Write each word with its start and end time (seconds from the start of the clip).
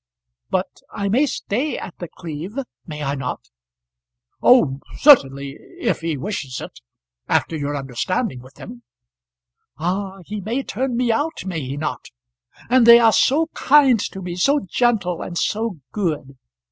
But 0.49 0.81
I 0.91 1.09
may 1.09 1.27
stay 1.27 1.77
at 1.77 1.99
The 1.99 2.07
Cleeve; 2.07 2.57
may 2.87 3.03
I 3.03 3.13
not?" 3.13 3.51
"Oh, 4.41 4.79
certainly 4.97 5.59
if 5.79 6.01
he 6.01 6.17
wishes 6.17 6.59
it, 6.59 6.79
after 7.29 7.55
your 7.55 7.75
understanding 7.77 8.39
with 8.41 8.57
him." 8.57 8.81
"Ah; 9.77 10.21
he 10.25 10.41
may 10.41 10.63
turn 10.63 10.97
me 10.97 11.11
out, 11.11 11.45
may 11.45 11.59
he 11.59 11.77
not? 11.77 12.07
And 12.67 12.87
they 12.87 12.97
are 12.97 13.13
so 13.13 13.45
kind 13.53 13.99
to 13.99 14.23
me, 14.23 14.33
so 14.35 14.61
gentle 14.67 15.21
and 15.21 15.37
so 15.37 15.79
good. 15.91 16.35